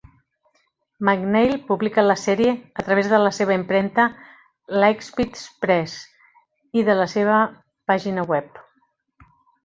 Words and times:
McNeil 1.07 1.51
publica 1.65 2.05
la 2.11 2.13
sèrie 2.21 2.53
a 2.83 2.85
través 2.87 3.09
de 3.11 3.19
la 3.23 3.31
seva 3.39 3.57
impremta 3.57 4.05
"Lightspeed 4.83 5.37
Press" 5.65 5.97
i 6.83 6.87
de 6.87 6.95
la 7.01 7.07
seva 7.13 7.37
pàgina 7.93 8.25
web. 8.33 8.59